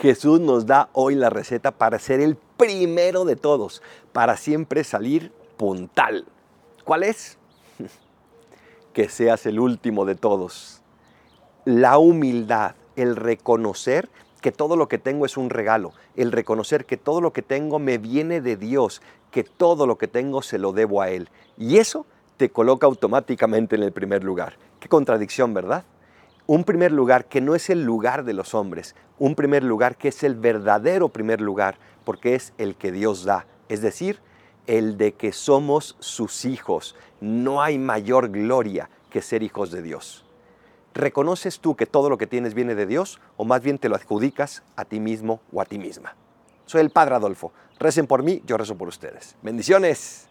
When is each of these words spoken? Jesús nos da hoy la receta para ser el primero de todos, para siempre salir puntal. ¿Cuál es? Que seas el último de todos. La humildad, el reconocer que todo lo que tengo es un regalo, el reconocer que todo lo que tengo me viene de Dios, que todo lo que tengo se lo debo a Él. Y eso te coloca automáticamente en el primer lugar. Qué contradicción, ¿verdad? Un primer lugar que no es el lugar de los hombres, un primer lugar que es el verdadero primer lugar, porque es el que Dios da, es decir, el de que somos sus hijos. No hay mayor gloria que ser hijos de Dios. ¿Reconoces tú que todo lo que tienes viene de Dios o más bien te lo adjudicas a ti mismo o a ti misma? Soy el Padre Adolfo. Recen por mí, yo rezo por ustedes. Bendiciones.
Jesús 0.00 0.40
nos 0.40 0.64
da 0.64 0.88
hoy 0.94 1.14
la 1.14 1.28
receta 1.28 1.72
para 1.72 1.98
ser 1.98 2.20
el 2.20 2.34
primero 2.56 3.26
de 3.26 3.36
todos, 3.36 3.82
para 4.12 4.38
siempre 4.38 4.82
salir 4.82 5.30
puntal. 5.58 6.24
¿Cuál 6.84 7.02
es? 7.02 7.36
Que 8.94 9.08
seas 9.08 9.46
el 9.46 9.60
último 9.60 10.04
de 10.06 10.16
todos. 10.16 10.82
La 11.64 11.98
humildad, 11.98 12.74
el 12.96 13.14
reconocer 13.14 14.08
que 14.40 14.50
todo 14.50 14.74
lo 14.74 14.88
que 14.88 14.98
tengo 14.98 15.26
es 15.26 15.36
un 15.36 15.48
regalo, 15.48 15.92
el 16.16 16.32
reconocer 16.32 16.86
que 16.86 16.96
todo 16.96 17.20
lo 17.20 17.32
que 17.32 17.42
tengo 17.42 17.78
me 17.78 17.98
viene 17.98 18.40
de 18.40 18.56
Dios, 18.56 19.02
que 19.30 19.44
todo 19.44 19.86
lo 19.86 19.96
que 19.96 20.08
tengo 20.08 20.42
se 20.42 20.58
lo 20.58 20.72
debo 20.72 21.02
a 21.02 21.10
Él. 21.10 21.28
Y 21.56 21.76
eso 21.76 22.04
te 22.36 22.50
coloca 22.50 22.86
automáticamente 22.86 23.76
en 23.76 23.82
el 23.82 23.92
primer 23.92 24.24
lugar. 24.24 24.56
Qué 24.80 24.88
contradicción, 24.88 25.54
¿verdad? 25.54 25.84
Un 26.50 26.64
primer 26.64 26.90
lugar 26.90 27.26
que 27.26 27.40
no 27.40 27.54
es 27.54 27.70
el 27.70 27.84
lugar 27.84 28.24
de 28.24 28.32
los 28.32 28.56
hombres, 28.56 28.96
un 29.20 29.36
primer 29.36 29.62
lugar 29.62 29.96
que 29.96 30.08
es 30.08 30.24
el 30.24 30.34
verdadero 30.34 31.08
primer 31.08 31.40
lugar, 31.40 31.78
porque 32.04 32.34
es 32.34 32.54
el 32.58 32.74
que 32.74 32.90
Dios 32.90 33.22
da, 33.22 33.46
es 33.68 33.82
decir, 33.82 34.18
el 34.66 34.98
de 34.98 35.12
que 35.12 35.30
somos 35.30 35.94
sus 36.00 36.44
hijos. 36.44 36.96
No 37.20 37.62
hay 37.62 37.78
mayor 37.78 38.30
gloria 38.30 38.90
que 39.10 39.22
ser 39.22 39.44
hijos 39.44 39.70
de 39.70 39.80
Dios. 39.80 40.24
¿Reconoces 40.92 41.60
tú 41.60 41.76
que 41.76 41.86
todo 41.86 42.10
lo 42.10 42.18
que 42.18 42.26
tienes 42.26 42.54
viene 42.54 42.74
de 42.74 42.86
Dios 42.86 43.20
o 43.36 43.44
más 43.44 43.62
bien 43.62 43.78
te 43.78 43.88
lo 43.88 43.94
adjudicas 43.94 44.64
a 44.74 44.84
ti 44.84 44.98
mismo 44.98 45.40
o 45.52 45.60
a 45.60 45.66
ti 45.66 45.78
misma? 45.78 46.16
Soy 46.66 46.80
el 46.80 46.90
Padre 46.90 47.14
Adolfo. 47.14 47.52
Recen 47.78 48.08
por 48.08 48.24
mí, 48.24 48.42
yo 48.44 48.56
rezo 48.56 48.76
por 48.76 48.88
ustedes. 48.88 49.36
Bendiciones. 49.40 50.29